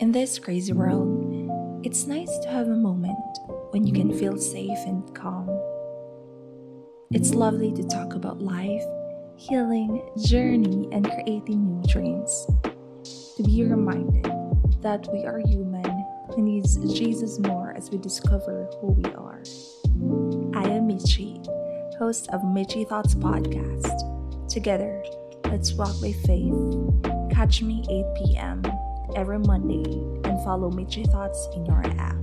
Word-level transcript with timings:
In 0.00 0.10
this 0.10 0.40
crazy 0.40 0.72
world, 0.72 1.80
it's 1.84 2.08
nice 2.08 2.38
to 2.40 2.48
have 2.48 2.66
a 2.66 2.74
moment 2.74 3.38
when 3.70 3.86
you 3.86 3.92
can 3.92 4.12
feel 4.18 4.36
safe 4.36 4.78
and 4.86 5.14
calm. 5.14 5.48
It's 7.12 7.32
lovely 7.32 7.72
to 7.74 7.84
talk 7.84 8.14
about 8.14 8.42
life, 8.42 8.82
healing, 9.36 10.02
journey, 10.26 10.88
and 10.90 11.08
creating 11.08 11.64
new 11.64 11.80
dreams. 11.86 12.44
To 13.36 13.44
be 13.44 13.62
reminded 13.62 14.24
that 14.82 15.06
we 15.12 15.24
are 15.24 15.38
human 15.38 16.04
who 16.34 16.42
needs 16.42 16.76
Jesus 16.92 17.38
more 17.38 17.72
as 17.76 17.88
we 17.90 17.98
discover 17.98 18.68
who 18.80 18.88
we 18.88 19.04
are. 19.14 19.44
I 20.54 20.66
am 20.74 20.88
Michi, 20.88 21.38
host 21.98 22.28
of 22.30 22.40
Michi 22.40 22.84
Thoughts 22.88 23.14
Podcast. 23.14 24.48
Together, 24.50 25.04
let's 25.44 25.72
walk 25.74 25.94
by 26.00 26.10
faith. 26.26 26.52
Catch 27.30 27.62
me 27.62 27.84
8 27.88 28.24
p.m. 28.24 28.62
every 29.14 29.38
Monday 29.38 29.84
and 30.28 30.42
follow 30.44 30.70
Michi 30.70 31.10
Thoughts 31.10 31.48
in 31.54 31.66
your 31.66 31.84
app. 31.98 32.16